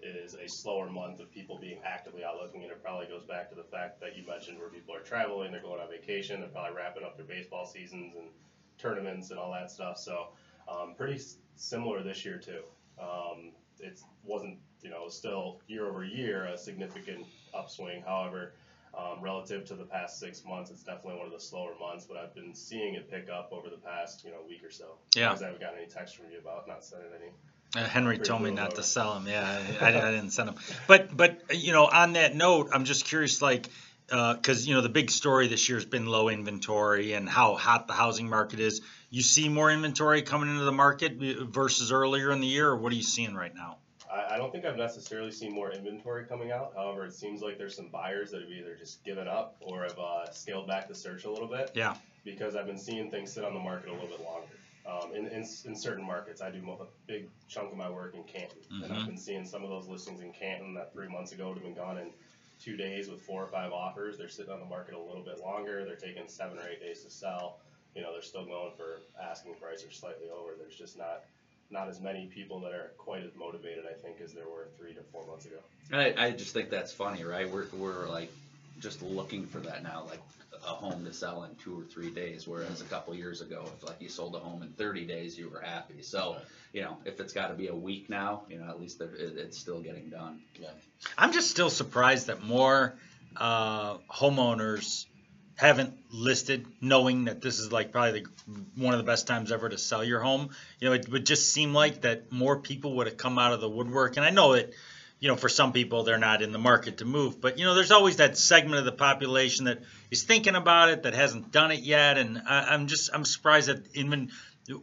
is 0.00 0.34
a 0.34 0.48
slower 0.48 0.88
month 0.88 1.18
of 1.20 1.30
people 1.32 1.58
being 1.58 1.80
actively 1.84 2.22
out 2.24 2.36
looking. 2.40 2.62
And 2.62 2.70
it 2.70 2.82
probably 2.82 3.06
goes 3.06 3.24
back 3.24 3.48
to 3.50 3.56
the 3.56 3.64
fact 3.64 4.00
that 4.00 4.16
you 4.16 4.24
mentioned 4.26 4.58
where 4.58 4.68
people 4.68 4.94
are 4.94 5.00
traveling, 5.00 5.50
they're 5.50 5.62
going 5.62 5.80
on 5.80 5.88
vacation, 5.88 6.40
they're 6.40 6.48
probably 6.48 6.76
wrapping 6.76 7.02
up 7.02 7.16
their 7.16 7.26
baseball 7.26 7.66
seasons 7.66 8.14
and 8.16 8.28
tournaments 8.78 9.30
and 9.30 9.38
all 9.40 9.50
that 9.52 9.70
stuff. 9.70 9.98
So, 9.98 10.28
um, 10.68 10.94
pretty 10.96 11.14
s- 11.14 11.36
similar 11.56 12.02
this 12.02 12.24
year, 12.24 12.38
too. 12.38 12.62
Um, 13.00 13.52
it 13.80 14.00
wasn't, 14.24 14.58
you 14.82 14.90
know, 14.90 15.08
still 15.08 15.60
year 15.68 15.86
over 15.86 16.04
year 16.04 16.44
a 16.46 16.56
significant 16.58 17.26
upswing. 17.54 18.02
However, 18.06 18.52
um, 18.96 19.20
relative 19.20 19.66
to 19.66 19.74
the 19.74 19.84
past 19.84 20.18
six 20.18 20.42
months, 20.44 20.70
it's 20.70 20.82
definitely 20.82 21.18
one 21.18 21.26
of 21.26 21.32
the 21.32 21.40
slower 21.40 21.74
months, 21.78 22.06
but 22.06 22.16
I've 22.16 22.34
been 22.34 22.54
seeing 22.54 22.94
it 22.94 23.10
pick 23.10 23.28
up 23.28 23.50
over 23.52 23.68
the 23.68 23.76
past, 23.76 24.24
you 24.24 24.30
know, 24.30 24.38
week 24.48 24.64
or 24.64 24.70
so. 24.70 24.96
Yeah. 25.14 25.28
Because 25.28 25.42
I 25.42 25.46
haven't 25.46 25.60
gotten 25.60 25.78
any 25.78 25.88
text 25.88 26.16
from 26.16 26.30
you 26.32 26.38
about 26.38 26.66
not 26.66 26.82
sending 26.84 27.08
any. 27.20 27.30
Uh, 27.84 27.86
Henry 27.86 28.16
told 28.18 28.40
me 28.40 28.50
not 28.50 28.70
though. 28.70 28.76
to 28.76 28.82
sell 28.82 29.14
them. 29.14 29.26
Yeah, 29.26 29.60
I, 29.80 29.84
I, 29.92 30.08
I 30.08 30.10
didn't 30.12 30.30
send 30.30 30.48
them. 30.48 30.56
But 30.86 31.14
but 31.14 31.54
you 31.54 31.72
know, 31.72 31.84
on 31.86 32.14
that 32.14 32.34
note, 32.34 32.70
I'm 32.72 32.84
just 32.86 33.04
curious, 33.04 33.42
like, 33.42 33.68
because 34.08 34.66
you 34.66 34.74
know 34.74 34.80
the 34.80 34.88
big 34.88 35.10
story 35.10 35.48
this 35.48 35.68
year 35.68 35.76
has 35.78 35.84
been 35.84 36.06
low 36.06 36.28
inventory 36.28 37.12
and 37.12 37.28
how 37.28 37.54
hot 37.56 37.86
the 37.86 37.92
housing 37.92 38.28
market 38.28 38.60
is. 38.60 38.80
You 39.10 39.22
see 39.22 39.48
more 39.48 39.70
inventory 39.70 40.22
coming 40.22 40.50
into 40.50 40.64
the 40.64 40.72
market 40.72 41.16
uh, 41.20 41.44
versus 41.44 41.92
earlier 41.92 42.30
in 42.30 42.40
the 42.40 42.46
year, 42.46 42.68
or 42.68 42.76
what 42.76 42.92
are 42.92 42.96
you 42.96 43.02
seeing 43.02 43.34
right 43.34 43.54
now? 43.54 43.78
I, 44.12 44.34
I 44.34 44.36
don't 44.36 44.52
think 44.52 44.64
I've 44.64 44.76
necessarily 44.76 45.32
seen 45.32 45.52
more 45.52 45.72
inventory 45.72 46.24
coming 46.24 46.52
out. 46.52 46.72
However, 46.76 47.06
it 47.06 47.14
seems 47.14 47.40
like 47.40 47.58
there's 47.58 47.74
some 47.76 47.88
buyers 47.88 48.30
that 48.30 48.42
have 48.42 48.50
either 48.50 48.74
just 48.74 49.04
given 49.04 49.28
up 49.28 49.56
or 49.60 49.82
have 49.82 49.98
uh, 49.98 50.30
scaled 50.32 50.66
back 50.66 50.88
the 50.88 50.94
search 50.94 51.24
a 51.24 51.30
little 51.30 51.48
bit. 51.48 51.72
Yeah. 51.74 51.94
Because 52.24 52.56
I've 52.56 52.66
been 52.66 52.78
seeing 52.78 53.10
things 53.10 53.32
sit 53.32 53.44
on 53.44 53.54
the 53.54 53.60
market 53.60 53.88
a 53.88 53.92
little 53.92 54.08
bit 54.08 54.20
longer. 54.24 54.48
Um, 54.86 55.12
in, 55.14 55.26
in, 55.26 55.44
in 55.64 55.74
certain 55.74 56.04
markets, 56.04 56.40
I 56.40 56.50
do 56.50 56.58
a 56.70 56.84
big 57.08 57.28
chunk 57.48 57.72
of 57.72 57.76
my 57.76 57.90
work 57.90 58.14
in 58.14 58.22
Canton, 58.22 58.58
and 58.84 58.92
I've 58.92 59.00
Mhm. 59.00 59.06
been 59.06 59.18
seeing 59.18 59.44
some 59.44 59.64
of 59.64 59.68
those 59.70 59.88
listings 59.88 60.20
in 60.20 60.32
Canton 60.32 60.74
that 60.74 60.92
three 60.92 61.08
months 61.08 61.32
ago 61.32 61.48
would 61.48 61.56
have 61.56 61.64
been 61.64 61.74
gone 61.74 61.98
in 61.98 62.12
two 62.62 62.76
days 62.76 63.08
with 63.08 63.20
four 63.22 63.42
or 63.42 63.48
five 63.48 63.72
offers. 63.72 64.18
They're 64.18 64.28
sitting 64.28 64.52
on 64.52 64.60
the 64.60 64.66
market 64.66 64.94
a 64.94 64.98
little 64.98 65.22
bit 65.22 65.40
longer. 65.40 65.84
They're 65.84 65.96
taking 65.96 66.28
seven 66.28 66.58
or 66.58 66.68
eight 66.68 66.80
days 66.80 67.02
to 67.04 67.10
sell. 67.10 67.58
You 67.94 68.02
know, 68.02 68.12
they're 68.12 68.22
still 68.22 68.44
going 68.44 68.72
for 68.76 69.00
asking 69.22 69.54
price 69.54 69.84
or 69.84 69.90
slightly 69.90 70.28
over. 70.28 70.52
There's 70.58 70.76
just 70.76 70.98
not 70.98 71.24
not 71.70 71.88
as 71.88 72.00
many 72.00 72.26
people 72.26 72.60
that 72.60 72.72
are 72.72 72.92
quite 72.96 73.24
as 73.24 73.34
motivated, 73.34 73.84
I 73.90 73.94
think, 73.94 74.20
as 74.20 74.32
there 74.32 74.46
were 74.46 74.68
three 74.78 74.94
to 74.94 75.02
four 75.12 75.26
months 75.26 75.46
ago. 75.46 75.56
I, 75.92 76.14
I 76.16 76.30
just 76.30 76.52
think 76.52 76.70
that's 76.70 76.92
funny, 76.92 77.24
right? 77.24 77.50
We're, 77.50 77.66
we're 77.72 78.08
like 78.08 78.30
just 78.78 79.02
looking 79.02 79.46
for 79.46 79.58
that 79.60 79.82
now, 79.82 80.06
like 80.08 80.20
a 80.62 80.68
home 80.68 80.85
to 81.06 81.12
sell 81.12 81.44
in 81.44 81.54
two 81.56 81.80
or 81.80 81.84
three 81.84 82.10
days, 82.10 82.46
whereas 82.46 82.80
a 82.80 82.84
couple 82.84 83.14
years 83.14 83.40
ago, 83.40 83.64
if 83.76 83.82
like 83.84 84.00
you 84.00 84.08
sold 84.08 84.34
a 84.34 84.38
home 84.38 84.62
in 84.62 84.68
thirty 84.68 85.06
days, 85.06 85.38
you 85.38 85.48
were 85.48 85.60
happy. 85.60 86.02
So, 86.02 86.36
you 86.72 86.82
know, 86.82 86.98
if 87.04 87.20
it's 87.20 87.32
gotta 87.32 87.54
be 87.54 87.68
a 87.68 87.74
week 87.74 88.10
now, 88.10 88.42
you 88.50 88.58
know, 88.58 88.68
at 88.68 88.80
least 88.80 89.00
it, 89.00 89.10
it's 89.18 89.58
still 89.58 89.80
getting 89.80 90.10
done. 90.10 90.40
Yeah. 90.60 90.68
I'm 91.16 91.32
just 91.32 91.50
still 91.50 91.70
surprised 91.70 92.26
that 92.26 92.42
more 92.42 92.94
uh, 93.36 93.96
homeowners 94.10 95.06
haven't 95.56 95.94
listed, 96.10 96.66
knowing 96.82 97.24
that 97.24 97.40
this 97.40 97.58
is 97.58 97.72
like 97.72 97.90
probably 97.90 98.20
the, 98.20 98.26
one 98.76 98.92
of 98.92 98.98
the 98.98 99.06
best 99.06 99.26
times 99.26 99.50
ever 99.50 99.68
to 99.68 99.78
sell 99.78 100.04
your 100.04 100.20
home. 100.20 100.50
You 100.80 100.88
know, 100.88 100.94
it 100.94 101.08
would 101.08 101.24
just 101.24 101.50
seem 101.50 101.72
like 101.72 102.02
that 102.02 102.30
more 102.30 102.58
people 102.58 102.96
would 102.96 103.06
have 103.06 103.16
come 103.16 103.38
out 103.38 103.54
of 103.54 103.60
the 103.62 103.68
woodwork. 103.68 104.18
And 104.18 104.26
I 104.26 104.30
know 104.30 104.54
that, 104.54 104.72
you 105.18 105.28
know, 105.28 105.36
for 105.36 105.48
some 105.48 105.72
people 105.72 106.02
they're 106.02 106.18
not 106.18 106.42
in 106.42 106.52
the 106.52 106.58
market 106.58 106.98
to 106.98 107.04
move, 107.04 107.40
but 107.40 107.58
you 107.58 107.64
know, 107.64 107.74
there's 107.74 107.90
always 107.90 108.16
that 108.16 108.36
segment 108.36 108.78
of 108.78 108.84
the 108.84 108.92
population 108.92 109.66
that 109.66 109.82
is 110.10 110.22
thinking 110.24 110.54
about 110.54 110.90
it 110.90 111.02
that 111.04 111.14
hasn't 111.14 111.52
done 111.52 111.70
it 111.70 111.80
yet. 111.80 112.18
And 112.18 112.42
I, 112.46 112.74
I'm 112.74 112.86
just 112.86 113.10
I'm 113.12 113.24
surprised 113.24 113.68
that 113.68 113.86
even 113.94 114.30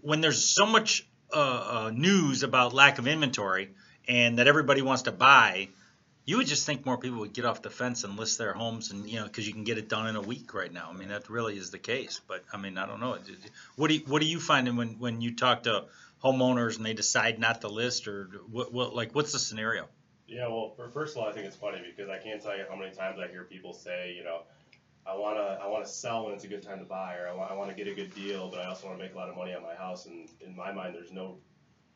when 0.02 0.22
there's 0.22 0.44
so 0.44 0.66
much 0.66 1.08
uh, 1.34 1.38
uh, 1.86 1.92
news 1.94 2.44
about 2.44 2.74
lack 2.74 3.00
of 3.00 3.08
inventory 3.08 3.70
and 4.08 4.38
that 4.40 4.48
everybody 4.48 4.82
wants 4.82 5.04
to 5.04 5.12
buy 5.12 5.70
you 6.26 6.38
would 6.38 6.48
just 6.48 6.66
think 6.66 6.86
more 6.86 6.98
people 6.98 7.20
would 7.20 7.34
get 7.34 7.46
off 7.46 7.62
the 7.62 7.70
fence 7.70 8.04
and 8.04 8.18
list 8.18 8.38
their 8.38 8.54
homes, 8.54 8.92
and 8.92 9.10
you 9.10 9.20
know, 9.20 9.26
because 9.26 9.46
you 9.46 9.54
can 9.54 9.66
get 9.66 9.78
it 9.78 9.90
done 9.90 10.08
in 10.08 10.16
a 10.16 10.22
week 10.22 10.54
right 10.54 10.72
now. 10.72 10.90
I 10.90 10.94
mean, 10.94 11.10
that 11.10 11.30
really 11.30 11.58
is 11.58 11.72
the 11.72 11.80
case. 11.80 12.22
But 12.26 12.44
I 12.54 12.58
mean, 12.58 12.78
I 12.78 12.86
don't 12.86 13.02
know. 13.02 13.18
What 13.76 13.90
do 13.90 13.96
you, 13.96 14.02
what 14.08 14.22
are 14.22 14.26
you 14.26 14.40
finding 14.40 14.78
when 14.78 15.00
when 15.00 15.22
you 15.22 15.36
talk 15.36 15.64
to 15.64 15.86
homeowners 16.24 16.78
and 16.78 16.86
they 16.86 16.94
decide 16.94 17.40
not 17.40 17.62
to 17.62 17.68
list, 17.68 18.08
or 18.08 18.30
what, 18.50 18.72
what 18.72 18.96
like 18.96 19.14
what's 19.14 19.34
the 19.34 19.40
scenario? 19.40 19.88
Yeah, 20.28 20.48
well, 20.48 20.74
for, 20.76 20.90
first 20.90 21.16
of 21.16 21.22
all, 21.22 21.30
I 21.30 21.34
think 21.34 21.46
it's 21.46 21.56
funny 21.56 21.80
because 21.86 22.10
I 22.10 22.18
can't 22.18 22.42
tell 22.42 22.58
you 22.58 22.64
how 22.70 22.76
many 22.76 22.94
times 22.94 23.20
I 23.20 23.28
hear 23.28 23.44
people 23.44 23.74
say, 23.74 24.14
you 24.18 24.24
know, 24.24 24.42
I 25.06 25.16
wanna 25.18 25.60
I 25.62 25.68
wanna 25.68 25.86
sell 25.86 26.24
when 26.24 26.34
it's 26.34 26.46
a 26.46 26.48
good 26.48 26.64
time 26.64 26.80
to 26.80 26.86
buy, 26.86 27.16
or 27.18 27.28
I 27.28 27.34
want 27.34 27.52
I 27.52 27.56
wanna 27.56 27.74
get 27.74 27.88
a 27.88 27.94
good 27.94 28.16
deal, 28.16 28.50
but 28.50 28.60
I 28.62 28.68
also 28.68 28.88
wanna 28.88 29.00
make 29.00 29.14
a 29.14 29.18
lot 29.18 29.30
of 29.30 29.36
money 29.36 29.54
on 29.54 29.62
my 29.62 29.76
house. 29.76 30.06
And 30.06 30.30
in 30.40 30.56
my 30.56 30.72
mind, 30.72 30.96
there's 30.96 31.12
no 31.12 31.38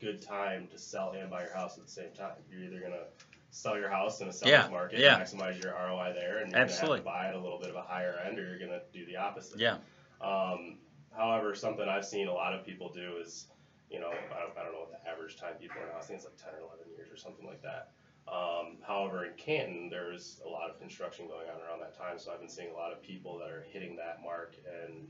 good 0.01 0.21
time 0.21 0.67
to 0.71 0.77
sell 0.77 1.11
and 1.17 1.29
buy 1.29 1.43
your 1.43 1.53
house 1.53 1.77
at 1.77 1.85
the 1.85 1.91
same 1.91 2.11
time. 2.11 2.33
You're 2.51 2.63
either 2.63 2.81
gonna 2.81 3.05
sell 3.49 3.77
your 3.77 3.89
house 3.89 4.19
in 4.19 4.27
a 4.27 4.33
seller's 4.33 4.51
Yeah, 4.51 4.67
market, 4.69 4.99
yeah. 4.99 5.19
maximize 5.19 5.63
your 5.63 5.73
ROI 5.73 6.11
there, 6.13 6.39
and 6.39 6.51
you're 6.51 6.59
Absolutely. 6.59 6.99
gonna 6.99 7.17
have 7.17 7.21
to 7.21 7.25
buy 7.25 7.27
at 7.29 7.35
a 7.35 7.39
little 7.39 7.59
bit 7.59 7.69
of 7.69 7.75
a 7.75 7.81
higher 7.81 8.19
end, 8.25 8.37
or 8.37 8.43
you're 8.43 8.59
gonna 8.59 8.81
do 8.91 9.05
the 9.05 9.15
opposite. 9.15 9.57
Yeah. 9.57 9.77
Um, 10.19 10.77
however, 11.15 11.55
something 11.55 11.87
I've 11.87 12.05
seen 12.05 12.27
a 12.27 12.33
lot 12.33 12.53
of 12.53 12.65
people 12.65 12.89
do 12.89 13.17
is, 13.21 13.47
you 13.89 14.01
know, 14.01 14.09
I 14.09 14.41
don't, 14.41 14.57
I 14.57 14.63
don't 14.63 14.73
know 14.73 14.81
what 14.81 14.91
the 14.91 15.09
average 15.09 15.37
time 15.37 15.53
people 15.61 15.77
are 15.81 15.87
now. 15.87 15.97
I 15.97 16.01
think 16.01 16.17
it's 16.17 16.25
like 16.25 16.37
10 16.37 16.53
or 16.55 16.59
11 16.65 16.89
years 16.95 17.09
or 17.09 17.15
something 17.15 17.47
like 17.47 17.61
that. 17.61 17.91
Um, 18.27 18.77
however, 18.85 19.25
in 19.25 19.33
Canton, 19.37 19.89
there's 19.89 20.41
a 20.45 20.49
lot 20.49 20.69
of 20.69 20.79
construction 20.79 21.27
going 21.27 21.47
on 21.49 21.61
around 21.61 21.79
that 21.79 21.97
time, 21.97 22.19
so 22.19 22.31
I've 22.31 22.39
been 22.39 22.49
seeing 22.49 22.69
a 22.71 22.73
lot 22.73 22.91
of 22.91 23.01
people 23.01 23.37
that 23.39 23.49
are 23.49 23.65
hitting 23.71 23.95
that 23.95 24.21
mark 24.21 24.55
and 24.83 25.07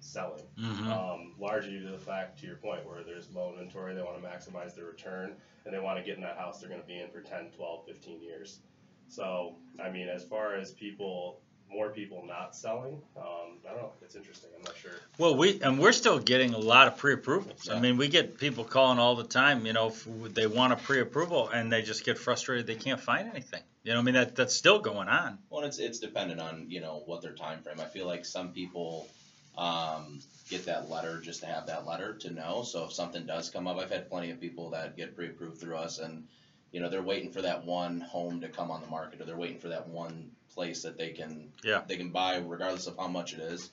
selling. 0.00 0.46
Mhm. 0.58 0.86
Um, 0.86 1.34
largely 1.38 1.72
due 1.72 1.86
to 1.86 1.92
the 1.92 1.98
fact, 1.98 2.38
to 2.40 2.46
your 2.46 2.56
point, 2.56 2.84
where 2.86 3.02
there's 3.02 3.30
low 3.34 3.50
inventory, 3.50 3.94
they 3.94 4.02
want 4.02 4.20
to 4.22 4.26
maximize 4.28 4.74
their 4.74 4.86
return, 4.86 5.40
and 5.64 5.74
they 5.74 5.78
want 5.78 5.98
to 5.98 6.04
get 6.04 6.16
in 6.16 6.22
that 6.22 6.36
house 6.36 6.60
they're 6.60 6.68
going 6.68 6.80
to 6.80 6.86
be 6.86 6.98
in 7.00 7.10
for 7.10 7.20
10, 7.20 7.50
12, 7.52 7.86
15 7.86 8.20
years. 8.20 8.60
So, 9.08 9.56
I 9.82 9.90
mean, 9.90 10.08
as 10.08 10.24
far 10.24 10.54
as 10.54 10.72
people, 10.72 11.40
more 11.72 11.90
people 11.90 12.24
not 12.26 12.54
selling, 12.56 13.00
um, 13.16 13.58
I 13.68 13.72
don't 13.72 13.82
know. 13.82 13.92
It's 14.02 14.16
interesting. 14.16 14.50
I'm 14.56 14.62
not 14.62 14.76
sure. 14.76 14.92
Well, 15.18 15.36
we, 15.36 15.60
and 15.62 15.78
we're 15.78 15.92
still 15.92 16.18
getting 16.18 16.54
a 16.54 16.58
lot 16.58 16.88
of 16.88 16.96
pre-approvals. 16.96 17.68
I 17.68 17.78
mean, 17.78 17.96
we 17.96 18.08
get 18.08 18.38
people 18.38 18.64
calling 18.64 18.98
all 18.98 19.14
the 19.14 19.24
time, 19.24 19.66
you 19.66 19.72
know, 19.72 19.88
if 19.88 20.34
they 20.34 20.46
want 20.46 20.72
a 20.72 20.76
pre-approval 20.76 21.48
and 21.48 21.70
they 21.70 21.82
just 21.82 22.04
get 22.04 22.18
frustrated 22.18 22.66
they 22.66 22.74
can't 22.74 23.00
find 23.00 23.28
anything. 23.28 23.62
You 23.82 23.94
know, 23.94 24.00
I 24.00 24.02
mean, 24.02 24.14
that, 24.14 24.36
that's 24.36 24.54
still 24.54 24.78
going 24.78 25.08
on. 25.08 25.38
Well, 25.48 25.64
it's 25.64 25.78
it's 25.78 25.98
dependent 25.98 26.40
on 26.40 26.66
you 26.68 26.80
know 26.80 27.02
what 27.06 27.22
their 27.22 27.32
time 27.32 27.62
frame. 27.62 27.80
I 27.80 27.86
feel 27.86 28.06
like 28.06 28.26
some 28.26 28.52
people 28.52 29.08
um, 29.56 30.20
get 30.50 30.66
that 30.66 30.90
letter 30.90 31.20
just 31.20 31.40
to 31.40 31.46
have 31.46 31.66
that 31.66 31.86
letter 31.86 32.14
to 32.14 32.30
know. 32.30 32.62
So 32.62 32.84
if 32.84 32.92
something 32.92 33.24
does 33.24 33.48
come 33.48 33.66
up, 33.66 33.78
I've 33.78 33.90
had 33.90 34.10
plenty 34.10 34.30
of 34.30 34.40
people 34.40 34.70
that 34.70 34.96
get 34.96 35.16
pre-approved 35.16 35.60
through 35.60 35.76
us, 35.76 35.98
and 35.98 36.26
you 36.72 36.80
know 36.80 36.90
they're 36.90 37.02
waiting 37.02 37.32
for 37.32 37.42
that 37.42 37.64
one 37.64 38.00
home 38.00 38.42
to 38.42 38.48
come 38.48 38.70
on 38.70 38.82
the 38.82 38.86
market, 38.86 39.20
or 39.20 39.24
they're 39.24 39.36
waiting 39.36 39.58
for 39.58 39.68
that 39.68 39.88
one 39.88 40.30
place 40.54 40.82
that 40.82 40.98
they 40.98 41.10
can 41.10 41.52
Yeah. 41.62 41.82
they 41.86 41.96
can 41.96 42.10
buy 42.10 42.36
regardless 42.38 42.86
of 42.86 42.96
how 42.96 43.08
much 43.08 43.34
it 43.34 43.40
is. 43.40 43.70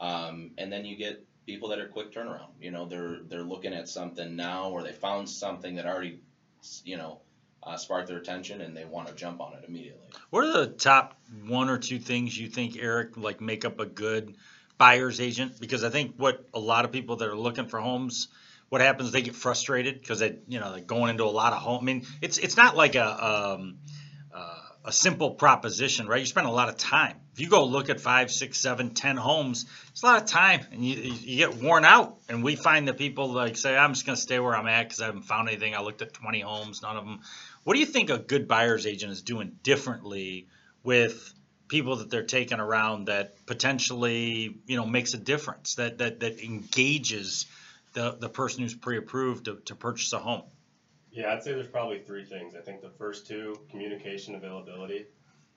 Um, 0.00 0.50
and 0.58 0.72
then 0.72 0.84
you 0.84 0.96
get 0.96 1.24
people 1.46 1.68
that 1.70 1.78
are 1.78 1.88
quick 1.88 2.12
turnaround. 2.12 2.50
You 2.60 2.70
know, 2.70 2.86
they're 2.86 3.20
they're 3.28 3.42
looking 3.42 3.72
at 3.72 3.88
something 3.88 4.36
now, 4.36 4.70
or 4.70 4.82
they 4.82 4.92
found 4.92 5.28
something 5.28 5.76
that 5.76 5.86
already 5.86 6.20
you 6.84 6.96
know 6.96 7.20
uh, 7.62 7.76
sparked 7.76 8.08
their 8.08 8.18
attention, 8.18 8.60
and 8.60 8.76
they 8.76 8.84
want 8.84 9.08
to 9.08 9.14
jump 9.14 9.40
on 9.40 9.54
it 9.54 9.64
immediately. 9.66 10.06
What 10.30 10.44
are 10.44 10.52
the 10.52 10.66
top 10.66 11.18
one 11.46 11.68
or 11.68 11.78
two 11.78 11.98
things 11.98 12.36
you 12.36 12.48
think, 12.48 12.76
Eric, 12.78 13.16
like 13.16 13.40
make 13.40 13.64
up 13.64 13.80
a 13.80 13.86
good 13.86 14.34
buyer's 14.78 15.20
agent? 15.20 15.58
Because 15.60 15.84
I 15.84 15.90
think 15.90 16.14
what 16.16 16.46
a 16.52 16.60
lot 16.60 16.84
of 16.84 16.92
people 16.92 17.16
that 17.16 17.28
are 17.28 17.36
looking 17.36 17.66
for 17.66 17.80
homes, 17.80 18.28
what 18.68 18.80
happens, 18.80 19.12
they 19.12 19.22
get 19.22 19.34
frustrated 19.34 20.00
because 20.00 20.18
they, 20.18 20.36
you 20.48 20.60
know, 20.60 20.72
they're 20.72 20.80
going 20.80 21.10
into 21.10 21.24
a 21.24 21.30
lot 21.30 21.52
of 21.52 21.60
home. 21.60 21.80
I 21.80 21.84
mean, 21.84 22.06
it's 22.20 22.38
it's 22.38 22.56
not 22.56 22.76
like 22.76 22.94
a 22.94 23.26
um, 23.54 23.78
a 24.86 24.92
simple 24.92 25.32
proposition, 25.32 26.06
right? 26.06 26.20
You 26.20 26.26
spend 26.26 26.46
a 26.46 26.50
lot 26.50 26.68
of 26.68 26.76
time. 26.76 27.16
If 27.32 27.40
you 27.40 27.48
go 27.48 27.64
look 27.64 27.90
at 27.90 28.00
five, 28.00 28.30
six, 28.30 28.58
seven, 28.58 28.94
ten 28.94 29.16
homes, 29.16 29.66
it's 29.90 30.02
a 30.02 30.06
lot 30.06 30.22
of 30.22 30.28
time, 30.28 30.64
and 30.70 30.82
you 30.82 30.94
you 30.94 31.36
get 31.36 31.56
worn 31.56 31.84
out. 31.84 32.18
And 32.28 32.44
we 32.44 32.54
find 32.54 32.86
that 32.86 32.96
people 32.96 33.28
like 33.32 33.56
say, 33.56 33.76
I'm 33.76 33.94
just 33.94 34.06
going 34.06 34.14
to 34.14 34.22
stay 34.22 34.38
where 34.38 34.54
I'm 34.54 34.68
at 34.68 34.84
because 34.84 35.02
I 35.02 35.06
haven't 35.06 35.22
found 35.22 35.48
anything. 35.48 35.74
I 35.74 35.80
looked 35.80 36.02
at 36.02 36.14
20 36.14 36.40
homes, 36.40 36.82
none 36.82 36.96
of 36.96 37.04
them. 37.04 37.20
What 37.64 37.74
do 37.74 37.80
you 37.80 37.86
think 37.86 38.10
a 38.10 38.18
good 38.18 38.46
buyer's 38.46 38.86
agent 38.86 39.10
is 39.10 39.22
doing 39.22 39.58
differently 39.64 40.46
with 40.84 41.34
people 41.66 41.96
that 41.96 42.08
they're 42.08 42.22
taking 42.22 42.60
around 42.60 43.06
that 43.06 43.44
potentially, 43.44 44.56
you 44.66 44.76
know, 44.76 44.86
makes 44.86 45.14
a 45.14 45.18
difference 45.18 45.74
that 45.74 45.98
that 45.98 46.20
that 46.20 46.40
engages 46.40 47.46
the 47.92 48.12
the 48.12 48.28
person 48.28 48.62
who's 48.62 48.74
pre-approved 48.74 49.46
to, 49.46 49.56
to 49.64 49.74
purchase 49.74 50.12
a 50.12 50.20
home? 50.20 50.42
Yeah, 51.16 51.32
I'd 51.32 51.42
say 51.42 51.54
there's 51.54 51.66
probably 51.66 51.98
three 52.00 52.24
things. 52.26 52.54
I 52.54 52.60
think 52.60 52.82
the 52.82 52.90
first 52.90 53.26
two, 53.26 53.58
communication 53.70 54.34
availability, 54.34 55.06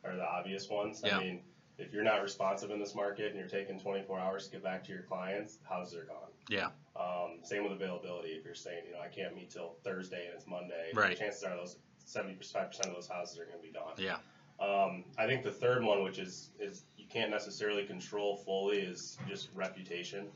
are 0.06 0.16
the 0.16 0.24
obvious 0.24 0.70
ones. 0.70 1.02
Yeah. 1.04 1.18
I 1.18 1.24
mean, 1.24 1.42
if 1.78 1.92
you're 1.92 2.04
not 2.04 2.22
responsive 2.22 2.72
in 2.72 2.80
this 2.80 2.96
market 2.96 3.28
and 3.28 3.36
you're 3.38 3.50
taking 3.50 3.78
24 3.78 4.18
hours 4.20 4.46
to 4.46 4.52
get 4.52 4.64
back 4.64 4.86
to 4.86 4.94
your 4.94 5.02
clients, 5.02 5.60
houses 5.68 5.96
are 5.98 6.06
gone. 6.06 6.30
Yeah. 6.50 6.70
Um, 6.96 7.40
same 7.44 7.64
with 7.64 7.74
availability. 7.74 8.30
If 8.30 8.46
you're 8.46 8.56
saying, 8.56 8.84
you 8.88 8.94
know, 8.94 9.02
I 9.02 9.10
can't 9.10 9.36
meet 9.36 9.50
till 9.52 9.76
Thursday 9.84 10.28
and 10.28 10.36
it's 10.36 10.48
Monday, 10.48 10.92
Right. 10.94 11.18
chances 11.18 11.44
are 11.44 11.56
those 11.58 11.78
75% 12.08 12.88
of 12.88 12.94
those 12.94 13.10
houses 13.10 13.38
are 13.38 13.46
going 13.46 13.58
to 13.58 13.64
be 13.64 13.74
gone. 13.74 13.94
Yeah. 13.98 14.18
Um, 14.66 15.04
I 15.18 15.28
think 15.28 15.44
the 15.44 15.52
third 15.52 15.84
one, 15.84 16.04
which 16.04 16.20
is 16.20 16.52
is 16.60 16.84
you 16.98 17.06
can't 17.10 17.32
necessarily 17.32 17.86
control 17.86 18.38
fully, 18.38 18.80
is 18.80 19.18
just 19.28 19.50
reputation. 19.54 20.28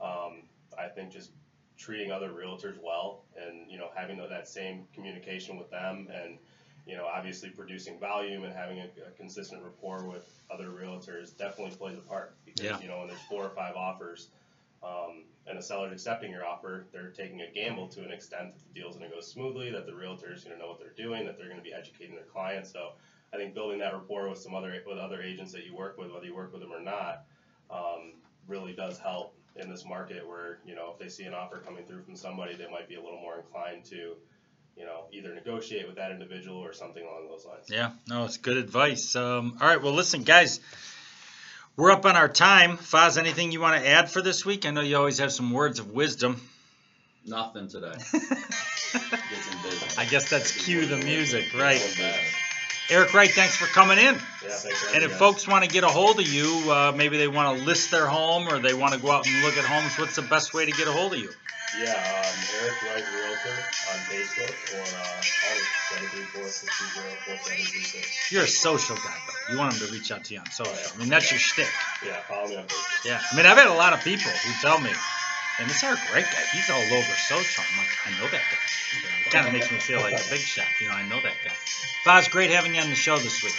Um, 0.00 0.42
I 0.78 0.88
think 0.88 1.10
just 1.10 1.30
treating 1.82 2.12
other 2.12 2.30
realtors 2.30 2.76
well, 2.82 3.24
and 3.36 3.68
you 3.70 3.76
know 3.76 3.88
having 3.94 4.16
that 4.18 4.48
same 4.48 4.84
communication 4.94 5.58
with 5.58 5.70
them, 5.70 6.08
and 6.14 6.38
you 6.86 6.96
know 6.96 7.06
obviously 7.06 7.50
producing 7.50 7.98
volume 7.98 8.44
and 8.44 8.54
having 8.54 8.78
a, 8.78 8.84
a 9.06 9.10
consistent 9.16 9.62
rapport 9.62 10.04
with 10.06 10.24
other 10.50 10.68
realtors 10.68 11.36
definitely 11.36 11.74
plays 11.76 11.98
a 11.98 12.00
part 12.08 12.36
because 12.44 12.64
Yeah. 12.64 12.80
you 12.80 12.88
know 12.88 12.98
when 13.00 13.08
there's 13.08 13.22
four 13.28 13.44
or 13.44 13.50
five 13.50 13.74
offers. 13.74 14.28
Um, 14.84 15.22
and 15.46 15.56
a 15.58 15.62
seller's 15.62 15.92
accepting 15.92 16.32
your 16.32 16.44
offer, 16.44 16.86
they're 16.92 17.10
taking 17.10 17.40
a 17.42 17.50
gamble 17.52 17.86
to 17.88 18.00
an 18.04 18.10
extent 18.10 18.52
that 18.52 18.62
the 18.66 18.80
deal's 18.80 18.96
going 18.96 19.08
to 19.08 19.14
go 19.14 19.20
smoothly, 19.20 19.70
that 19.70 19.86
the 19.86 19.94
realtor's 19.94 20.42
going 20.42 20.56
to 20.56 20.60
know 20.60 20.68
what 20.68 20.80
they're 20.80 20.96
doing, 20.96 21.24
that 21.24 21.36
they're 21.38 21.46
going 21.46 21.58
to 21.60 21.64
be 21.64 21.72
educating 21.72 22.16
their 22.16 22.24
clients. 22.24 22.72
So 22.72 22.90
I 23.32 23.36
think 23.36 23.54
building 23.54 23.78
that 23.78 23.92
rapport 23.92 24.28
with 24.28 24.38
some 24.38 24.54
other 24.56 24.82
with 24.86 24.98
other 24.98 25.22
agents 25.22 25.52
that 25.52 25.64
you 25.66 25.74
work 25.74 25.98
with, 25.98 26.12
whether 26.12 26.26
you 26.26 26.34
work 26.34 26.52
with 26.52 26.62
them 26.62 26.72
or 26.72 26.80
not, 26.80 27.26
um, 27.70 28.14
really 28.48 28.72
does 28.72 28.98
help 28.98 29.36
in 29.56 29.70
this 29.70 29.84
market 29.84 30.26
where 30.26 30.58
you 30.64 30.74
know 30.74 30.90
if 30.92 30.98
they 30.98 31.08
see 31.08 31.24
an 31.24 31.34
offer 31.34 31.58
coming 31.58 31.84
through 31.84 32.02
from 32.02 32.16
somebody, 32.16 32.54
they 32.56 32.70
might 32.70 32.88
be 32.88 32.94
a 32.96 33.02
little 33.02 33.20
more 33.20 33.36
inclined 33.36 33.84
to, 33.86 34.16
you 34.76 34.84
know, 34.84 35.04
either 35.12 35.34
negotiate 35.34 35.86
with 35.86 35.96
that 35.96 36.10
individual 36.10 36.58
or 36.58 36.72
something 36.72 37.02
along 37.02 37.28
those 37.28 37.44
lines. 37.44 37.66
Yeah, 37.68 37.90
no, 38.08 38.24
it's 38.24 38.38
good 38.38 38.56
advice. 38.56 39.14
Um, 39.16 39.58
all 39.60 39.68
right, 39.68 39.82
well, 39.82 39.92
listen, 39.92 40.22
guys, 40.22 40.60
we're 41.76 41.90
up 41.90 42.06
on 42.06 42.16
our 42.16 42.28
time. 42.28 42.78
Foz, 42.78 43.18
anything 43.18 43.52
you 43.52 43.60
want 43.60 43.82
to 43.82 43.88
add 43.88 44.10
for 44.10 44.22
this 44.22 44.44
week? 44.44 44.66
I 44.66 44.70
know 44.70 44.80
you 44.80 44.96
always 44.96 45.18
have 45.18 45.32
some 45.32 45.50
words 45.52 45.78
of 45.78 45.90
wisdom. 45.90 46.40
Nothing 47.24 47.68
today. 47.68 47.94
Get 48.12 48.22
some 48.22 49.62
business. 49.62 49.98
I 49.98 50.04
guess 50.06 50.28
that's 50.28 50.64
cue 50.64 50.86
the 50.86 50.96
music, 50.96 51.54
right? 51.54 51.80
Get 52.92 53.10
some 53.10 53.12
business. 53.12 53.14
Eric 53.14 53.14
Wright, 53.14 53.30
thanks 53.30 53.56
for 53.56 53.66
coming 53.66 53.98
in. 53.98 54.14
Yeah, 54.14 54.50
thanks 54.50 54.82
for 54.82 54.94
And 54.94 55.04
if 55.04 55.12
folks 55.16 55.48
want 55.48 55.64
to 55.64 55.70
get 55.70 55.84
a 55.84 55.88
hold 55.88 56.20
of 56.20 56.28
you, 56.28 56.70
uh, 56.70 56.92
maybe 56.94 57.16
they 57.16 57.28
want 57.28 57.58
to 57.58 57.64
list 57.64 57.90
their 57.90 58.06
home 58.06 58.48
or 58.48 58.58
they 58.58 58.74
want 58.74 58.94
to 58.94 59.00
go 59.00 59.10
out 59.10 59.26
and 59.26 59.44
look 59.44 59.56
at 59.56 59.64
homes, 59.64 59.98
what's 59.98 60.16
the 60.16 60.22
best 60.22 60.54
way 60.54 60.66
to 60.66 60.72
get 60.72 60.86
a 60.88 60.92
hold 60.92 61.14
of 61.14 61.18
you? 61.18 61.30
Yeah, 61.80 61.88
um, 61.88 62.36
Eric 62.60 62.82
Wright 62.84 63.04
Realtor 63.16 63.56
on 63.88 63.98
Facebook 64.12 64.52
or 64.76 64.84
uh, 64.84 65.08
call 65.08 65.56
me 65.56 65.64
seven 65.88 66.08
three 66.12 66.28
four 66.36 66.44
six 66.48 66.68
two 66.78 67.00
zero 67.00 67.08
four 67.24 67.36
seven 67.38 67.64
three 67.64 67.80
six. 67.80 68.30
You're 68.30 68.44
a 68.44 68.46
social 68.46 68.96
guy, 68.96 69.16
though. 69.26 69.54
You 69.54 69.58
want 69.58 69.72
them 69.72 69.88
to 69.88 69.92
reach 69.92 70.12
out 70.12 70.24
to 70.24 70.34
you 70.34 70.40
on 70.40 70.50
social. 70.50 70.74
I 70.74 70.98
mean, 70.98 71.08
that's 71.08 71.30
your 71.30 71.40
shtick. 71.40 71.72
Yeah, 72.04 72.20
follow 72.28 72.48
me 72.48 72.56
on 72.56 72.64
Facebook. 72.64 73.04
Yeah. 73.06 73.22
I 73.24 73.36
mean, 73.36 73.46
I've 73.46 73.56
had 73.56 73.68
a 73.68 73.74
lot 73.74 73.94
of 73.94 74.04
people 74.04 74.30
who 74.30 74.52
tell 74.60 74.80
me, 74.80 74.92
and 75.60 75.70
this 75.70 75.82
Eric 75.82 76.00
Wright 76.12 76.26
guy, 76.28 76.44
he's 76.52 76.68
all 76.68 76.82
over 76.82 77.14
social. 77.24 77.64
I'm 77.64 77.78
like, 77.78 77.88
I 78.04 78.10
know 78.20 78.28
that 78.28 78.44
guy. 78.52 78.60
It 79.24 79.32
kind 79.32 79.46
of 79.46 79.54
makes 79.54 79.72
me 79.72 79.78
feel 79.78 80.00
like 80.00 80.12
a 80.12 80.28
big 80.28 80.40
shot. 80.40 80.66
You 80.78 80.88
know, 80.88 80.94
I 80.94 81.08
know 81.08 81.22
that 81.22 81.36
guy. 81.42 81.51
Foz, 82.04 82.28
great 82.30 82.50
having 82.50 82.74
you 82.74 82.80
on 82.80 82.90
the 82.90 82.96
show 82.96 83.16
this 83.18 83.42
week. 83.44 83.54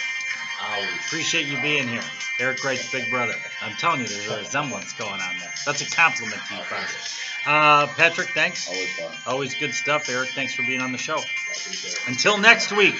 Always. 0.62 0.88
Appreciate 1.06 1.46
you 1.46 1.60
being 1.62 1.88
here. 1.88 2.02
Eric 2.38 2.62
Wright's 2.64 2.90
big 2.92 3.08
brother. 3.10 3.34
I'm 3.62 3.74
telling 3.76 4.00
you, 4.00 4.06
there's 4.06 4.28
a 4.28 4.38
resemblance 4.38 4.92
going 4.92 5.12
on 5.12 5.38
there. 5.38 5.52
That's 5.64 5.80
a 5.80 5.90
compliment 5.90 6.40
to 6.48 6.54
you, 6.54 6.60
Foz. 6.60 7.20
Uh, 7.46 7.86
Patrick, 7.94 8.28
thanks. 8.30 8.68
Always 8.68 8.90
fun. 8.98 9.16
Always 9.26 9.54
good 9.54 9.74
stuff. 9.74 10.08
Eric, 10.08 10.30
thanks 10.30 10.54
for 10.54 10.62
being 10.62 10.80
on 10.80 10.92
the 10.92 10.98
show. 10.98 11.16
I. 11.16 11.94
Until 12.06 12.38
next 12.38 12.72
week, 12.72 12.98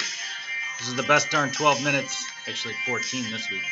this 0.78 0.88
is 0.88 0.94
the 0.94 1.02
best 1.02 1.30
darn 1.30 1.50
12 1.50 1.82
minutes, 1.84 2.26
actually 2.48 2.74
14 2.86 3.30
this 3.30 3.50
week, 3.50 3.62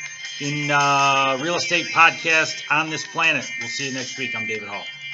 in 0.41 0.71
uh, 0.71 1.39
real 1.43 1.57
estate 1.57 1.87
podcast 1.87 2.65
on 2.71 2.91
this 2.91 3.07
planet. 3.07 3.49
We'll 3.61 3.69
see 3.69 3.89
you 3.89 3.95
next 3.95 4.19
week. 4.19 4.35
I'm 4.35 4.47
David 4.47 4.69
Hall. 4.69 4.85